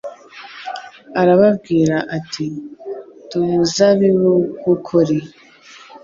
Arababwira 1.21 1.95
ati: 2.17 2.45
"Ndi 3.23 3.35
umuzabibu 3.43 4.33
w'ukuri." 4.63 5.17